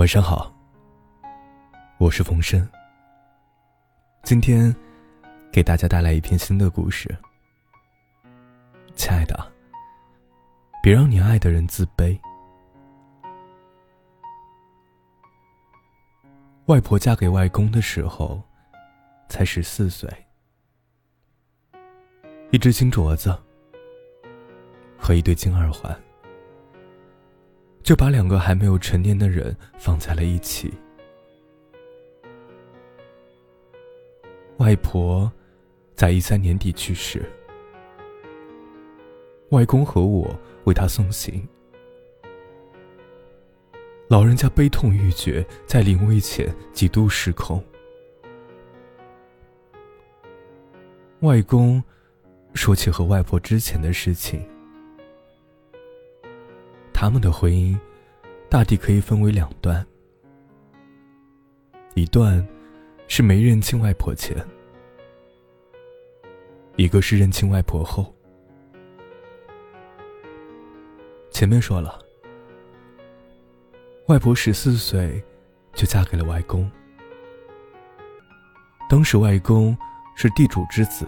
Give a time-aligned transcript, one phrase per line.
[0.00, 0.50] 晚上好，
[1.98, 2.66] 我是冯生。
[4.22, 4.74] 今天
[5.52, 7.14] 给大家带来一篇新的故事。
[8.94, 9.52] 亲爱的，
[10.82, 12.18] 别让你爱的人自卑。
[16.64, 18.42] 外婆嫁给外公的时候，
[19.28, 20.08] 才十四岁，
[22.50, 23.38] 一只金镯子
[24.98, 25.94] 和一对金耳环。
[27.90, 30.72] 就把两个还没有成年的人放在了一起。
[34.58, 35.28] 外婆
[35.96, 37.28] 在一三年底去世，
[39.48, 40.32] 外公和我
[40.66, 41.44] 为她送行。
[44.06, 47.60] 老人家悲痛欲绝，在临危前几度失控。
[51.22, 51.82] 外公
[52.54, 54.48] 说起和外婆之前的事情。
[56.92, 57.74] 他们的婚姻，
[58.50, 59.86] 大抵可以分为两段。
[61.94, 62.44] 一段
[63.06, 64.36] 是没认亲外婆前，
[66.74, 68.12] 一个是认亲外婆后。
[71.30, 71.96] 前面说了，
[74.08, 75.22] 外婆十四岁
[75.72, 76.68] 就嫁给了外公，
[78.88, 79.78] 当时外公
[80.16, 81.06] 是地主之子，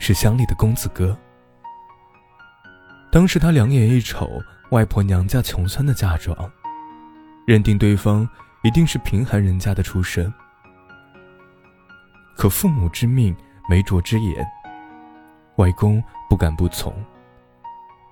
[0.00, 1.16] 是乡里的公子哥。
[3.12, 4.42] 当时他两眼一瞅。
[4.70, 6.36] 外婆娘家穷酸的嫁妆，
[7.46, 8.28] 认定对方
[8.62, 10.32] 一定是贫寒人家的出身。
[12.36, 13.36] 可父母之命，
[13.68, 14.44] 媒妁之言，
[15.56, 16.92] 外公不敢不从。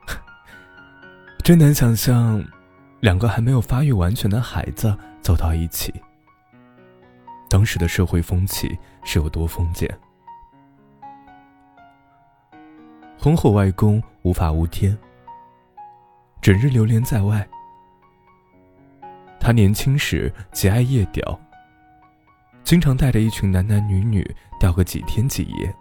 [1.42, 2.44] 真难想象，
[3.00, 5.92] 两个还没有发育完全的孩子走到一起，
[7.50, 9.90] 当时的社会风气是有多封建。
[13.18, 14.96] 婚后，外公无法无天。
[16.42, 17.48] 整日流连在外。
[19.38, 21.40] 他年轻时极爱夜钓，
[22.64, 25.72] 经常带着一群男男女女钓个几天几夜。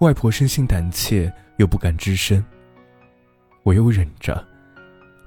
[0.00, 2.42] 外婆生性胆怯，又不敢吱声，
[3.64, 4.42] 唯有忍着，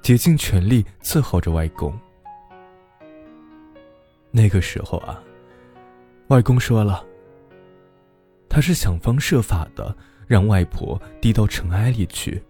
[0.02, 1.96] 竭尽全力伺候着外公。
[4.32, 5.22] 那个时候啊，
[6.28, 7.04] 外公说了，
[8.48, 9.96] 他是想方设法的
[10.26, 12.42] 让外婆低到尘埃里去。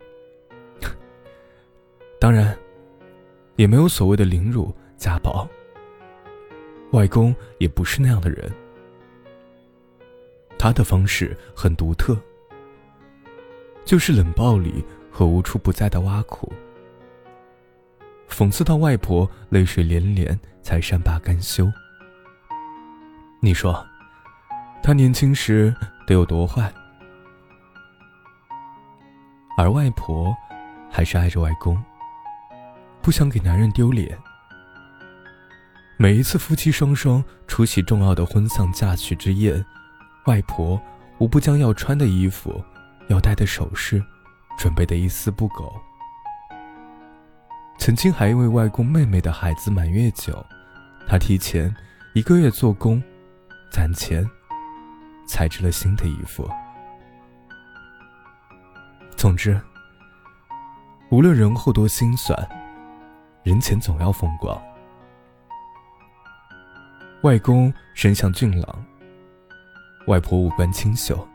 [2.21, 2.55] 当然，
[3.57, 5.49] 也没有所谓的凌辱、家暴。
[6.93, 8.53] 外公也不是那样的人，
[10.59, 12.15] 他的方式很独特，
[13.87, 16.53] 就是冷暴力和无处不在的挖苦，
[18.29, 21.73] 讽刺到外婆泪水连连才善罢甘休。
[23.41, 23.83] 你说，
[24.83, 25.75] 他年轻时
[26.07, 26.71] 得有多坏？
[29.57, 30.37] 而外婆，
[30.91, 31.83] 还是爱着外公。
[33.03, 34.19] 不想给男人丢脸。
[35.97, 39.65] 每一次夫妻双双出席重要的婚丧嫁娶之宴，
[40.27, 40.81] 外婆
[41.19, 42.63] 无不将要穿的衣服、
[43.09, 44.03] 要戴的首饰
[44.59, 45.79] 准备的一丝不苟。
[47.79, 50.45] 曾经还因为外公妹妹的孩子满月酒，
[51.07, 51.75] 她提前
[52.15, 53.03] 一个月做工，
[53.71, 54.27] 攒钱，
[55.27, 56.49] 裁制了新的衣服。
[59.17, 59.61] 总之，
[61.11, 62.60] 无论人后多心酸。
[63.43, 64.61] 人前总要风光。
[67.23, 68.85] 外公身相俊朗，
[70.07, 71.27] 外婆五官清秀，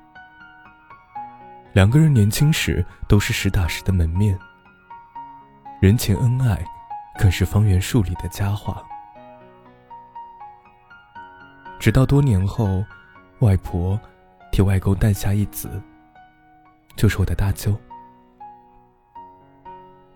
[1.74, 4.38] 两个人年轻时都是实打实的门面，
[5.80, 6.64] 人前恩爱，
[7.20, 8.84] 更是方圆数里的佳话。
[11.80, 12.84] 直到多年后，
[13.40, 14.00] 外婆
[14.52, 15.70] 替外公诞下一子，
[16.96, 17.80] 就是我的大舅。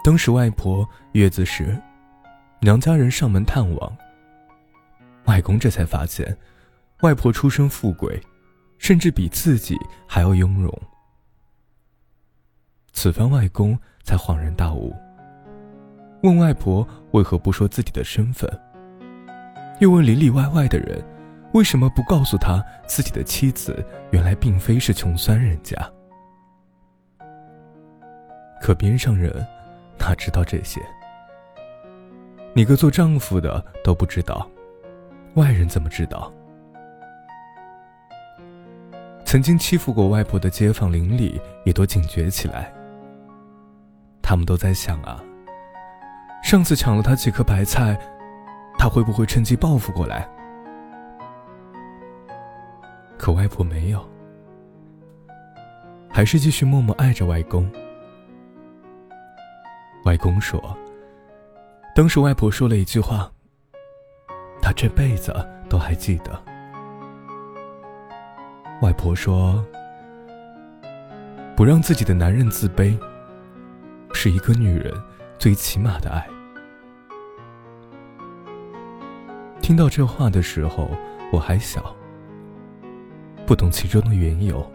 [0.09, 1.80] 当时外婆月子时，
[2.62, 3.97] 娘家人上门探望。
[5.25, 6.36] 外公这才发现，
[7.02, 8.20] 外婆出身富贵，
[8.80, 9.78] 甚至比自己
[10.08, 10.75] 还要雍容。
[12.92, 14.96] 此番外公才恍然大悟，
[16.24, 18.50] 问外婆为何不说自己的身份，
[19.79, 21.05] 又问里里外外的人，
[21.53, 25.78] 为什么不告诉他自己的妻子原来并非是穷酸人家？
[28.59, 29.47] 可边上人。
[29.99, 30.81] 哪知道这些？
[32.53, 34.49] 你个做丈夫的都不知道，
[35.35, 36.34] 外人怎么知道？
[39.23, 42.73] 曾经欺负过外婆的街坊邻里也都警觉起来。
[44.23, 45.23] 他们都在想啊，
[46.43, 47.95] 上次抢了他几颗白菜，
[48.79, 50.28] 他会不会趁机报复过来？
[53.16, 54.03] 可外婆没有，
[56.09, 57.69] 还是继续默默爱着外公。
[60.09, 60.76] 外公说
[61.94, 63.32] ：“当时外婆说了一句话，
[64.59, 65.32] 她这辈子
[65.70, 66.32] 都还记得。
[68.82, 69.64] 外婆说
[71.56, 72.97] ：“不让自己的男人自卑，
[74.11, 74.91] 是一个女人
[75.38, 76.28] 最起码的爱。”
[79.62, 80.90] 听到这话的时候，
[81.32, 81.96] 我还小，
[83.46, 84.67] 不懂其中的缘由。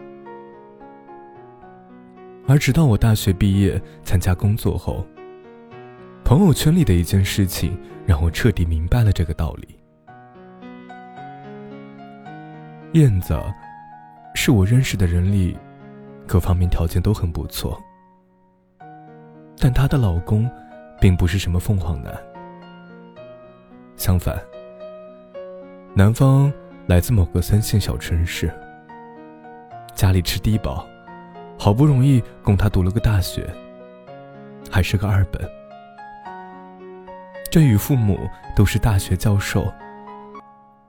[2.46, 5.04] 而直到我大学毕业参加工作后，
[6.24, 9.78] 朋友圈里的一件事情让我彻底明白了这个道理。
[12.92, 13.38] 燕子。
[14.36, 15.56] 是我认识的人里，
[16.26, 17.80] 各方面条件都很不错。
[19.58, 20.50] 但她的老公，
[21.00, 22.12] 并不是什么凤凰男。
[23.96, 24.36] 相反，
[25.94, 26.52] 男方
[26.88, 28.52] 来自某个三线小城市，
[29.94, 30.84] 家里吃低保，
[31.56, 33.48] 好不容易供他读了个大学，
[34.68, 35.48] 还是个二本。
[37.54, 39.72] 这与父母都是大学教授，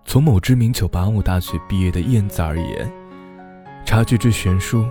[0.03, 2.91] 从某知名985大学毕业的燕子而言。
[3.85, 4.83] 差距之悬殊，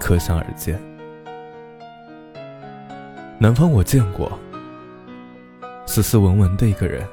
[0.00, 0.76] 可想而知。
[3.38, 4.36] 南方我见过，
[5.86, 7.06] 斯斯文文的一个人，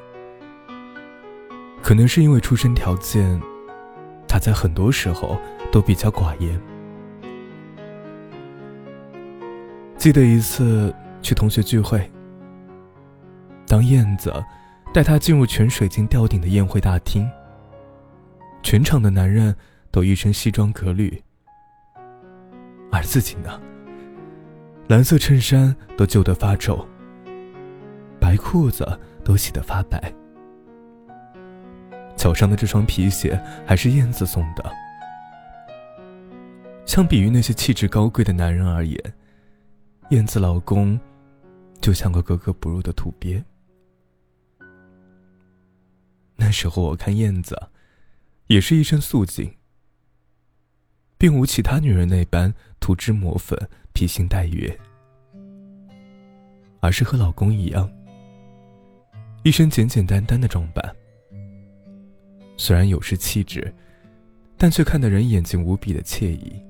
[1.80, 3.40] 可能是因为出身条件，
[4.26, 5.38] 他在很多时候
[5.70, 6.60] 都比较寡言。
[9.96, 10.92] 记得一次
[11.22, 12.10] 去同学聚会，
[13.66, 14.32] 当燕子
[14.92, 17.28] 带他进入全水晶吊顶的宴会大厅，
[18.62, 19.54] 全场的男人。
[19.92, 21.22] 都一身西装革履，
[22.92, 23.58] 而自己呢，
[24.88, 26.86] 蓝色衬衫都旧得发皱，
[28.20, 28.86] 白裤子
[29.24, 30.12] 都洗得发白，
[32.14, 34.70] 脚上的这双皮鞋还是燕子送的。
[36.84, 39.00] 相比于那些气质高贵的男人而言，
[40.10, 41.00] 燕子老公
[41.80, 43.42] 就像个格格不入的土鳖。
[46.46, 47.60] 那时候我看燕子，
[48.46, 49.52] 也是一身素净。
[51.18, 53.58] 并无其他女人那般涂脂抹粉、
[53.92, 54.78] 披星戴月，
[56.78, 57.90] 而是和老公一样，
[59.42, 60.96] 一身简简单单的装扮。
[62.56, 63.74] 虽然有失气质，
[64.56, 66.62] 但却看得人眼睛无比的惬意。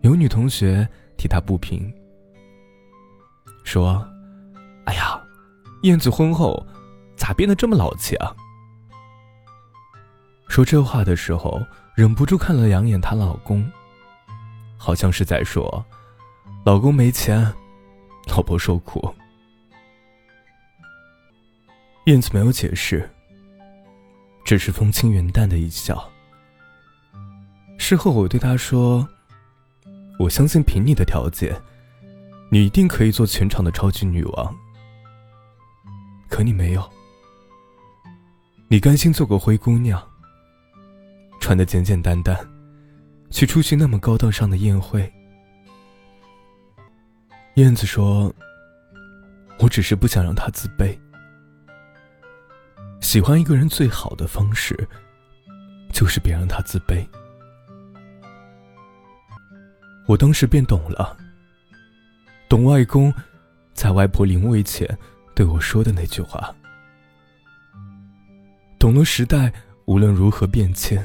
[0.00, 0.88] 有女同学
[1.18, 1.92] 替他不平，
[3.62, 4.02] 说
[4.86, 5.22] ：“哎呀，
[5.82, 6.66] 燕子婚后
[7.18, 8.34] 咋变得这么老气啊？”
[10.48, 11.60] 说这话的时候。
[11.98, 13.68] 忍不住看了两眼她老公，
[14.76, 15.84] 好像是在说
[16.64, 17.52] ：“老公没钱，
[18.28, 19.12] 老婆受苦。”
[22.06, 23.10] 燕子没有解释，
[24.44, 26.08] 只是风轻云淡的一笑。
[27.78, 29.08] 事后我对她说
[30.20, 31.60] ：“我相信凭你的条件，
[32.48, 34.56] 你一定可以做全场的超级女王。
[36.28, 36.92] 可你没有，
[38.68, 40.02] 你甘心做个灰姑娘。”
[41.40, 42.36] 穿的简简单单，
[43.30, 45.10] 去出席那么高大上的宴会。
[47.54, 48.32] 燕子说
[49.58, 50.96] ：“我只是不想让他自卑。
[53.00, 54.76] 喜欢一个人最好的方式，
[55.92, 57.06] 就是别让他自卑。”
[60.06, 61.16] 我当时便懂了，
[62.48, 63.14] 懂外公
[63.74, 64.98] 在外婆临危前
[65.34, 66.54] 对我说的那句话，
[68.78, 69.52] 懂了时代
[69.86, 71.04] 无论如何变迁。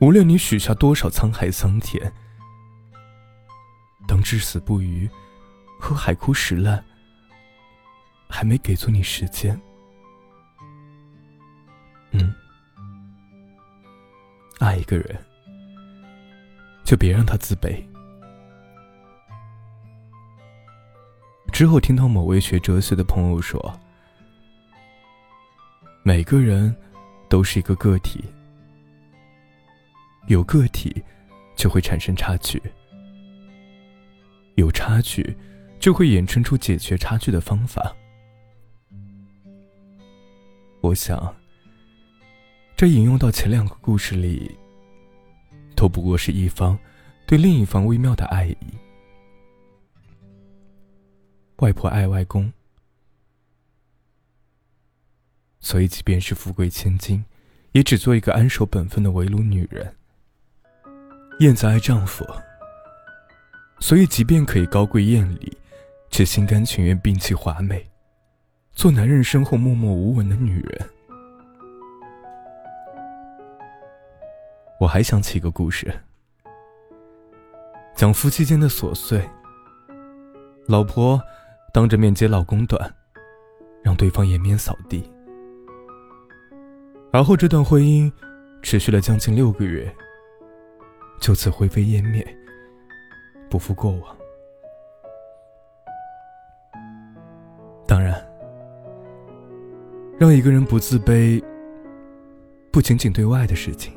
[0.00, 2.12] 无论你许下多少沧海桑田，
[4.06, 5.08] 当至死不渝
[5.80, 6.84] 和海枯石烂
[8.28, 9.58] 还没给足你时间，
[12.10, 12.34] 嗯，
[14.58, 15.18] 爱一个人
[16.84, 17.82] 就别让他自卑。
[21.50, 23.80] 之后听到某位学哲学的朋友说，
[26.06, 26.72] 每个人
[27.28, 28.24] 都是一个个体。
[30.28, 31.02] 有个体，
[31.56, 32.60] 就会产生差距；
[34.54, 35.36] 有差距，
[35.80, 37.92] 就会衍生出解决差距的方法。
[40.80, 41.34] 我想，
[42.76, 44.56] 这引用到前两个故事里，
[45.74, 46.78] 都不过是一方
[47.26, 48.56] 对另一方微妙的爱意。
[51.56, 52.52] 外婆爱外公，
[55.66, 57.24] 所以即便是富贵千金，
[57.72, 59.92] 也只做一个安守本分的围炉女人。
[61.40, 62.24] 燕子爱丈夫，
[63.80, 65.58] 所以即便可以高贵艳丽，
[66.08, 67.84] 却心甘情愿摒弃华美，
[68.74, 70.88] 做男人身后默默无闻的女人。
[74.78, 75.92] 我还想起一个故事，
[77.96, 79.20] 讲夫妻间的琐碎。
[80.68, 81.20] 老婆
[81.72, 82.94] 当着面揭老公短，
[83.82, 85.10] 让对方颜面扫地。
[87.12, 88.12] 而后这段婚姻
[88.62, 89.90] 持续了将近六个月，
[91.20, 92.26] 就此灰飞烟灭，
[93.48, 94.16] 不复过往。
[97.86, 98.20] 当然，
[100.18, 101.42] 让一个人不自卑，
[102.70, 103.94] 不仅仅对外的事情。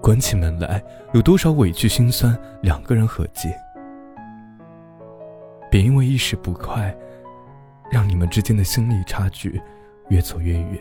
[0.00, 0.82] 关起门来，
[1.12, 3.54] 有多少委屈心酸，两个人和解，
[5.70, 6.96] 别因为一时不快，
[7.90, 9.60] 让你们之间的心理差距
[10.08, 10.78] 越走越远，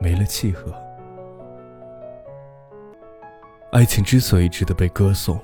[0.00, 0.74] 没了契合。
[3.70, 5.38] 爱情之所以值得被歌颂，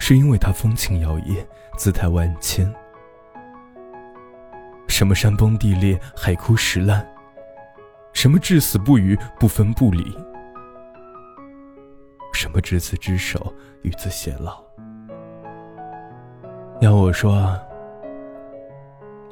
[0.00, 2.72] 是因为它风情摇曳，姿态万千。
[4.88, 7.04] 什么山崩地裂，海枯石烂；
[8.12, 10.02] 什么至死不渝，不分不离。
[12.32, 14.62] 什么执子之手，与子偕老？
[16.80, 17.58] 要我说，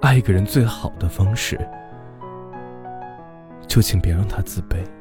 [0.00, 1.59] 爱一个人最好的方式，
[3.75, 4.94] 就请别让他自卑。